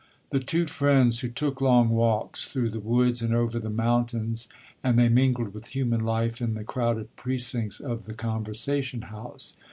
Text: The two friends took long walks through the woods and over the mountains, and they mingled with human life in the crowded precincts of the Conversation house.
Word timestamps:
The 0.31 0.39
two 0.39 0.65
friends 0.65 1.23
took 1.35 1.61
long 1.61 1.89
walks 1.89 2.45
through 2.45 2.71
the 2.71 2.79
woods 2.79 3.21
and 3.21 3.35
over 3.35 3.59
the 3.59 3.69
mountains, 3.69 4.49
and 4.83 4.97
they 4.97 5.09
mingled 5.09 5.53
with 5.53 5.67
human 5.75 6.03
life 6.03 6.41
in 6.41 6.55
the 6.55 6.63
crowded 6.63 7.15
precincts 7.15 7.79
of 7.79 8.05
the 8.05 8.15
Conversation 8.15 9.03
house. 9.03 9.57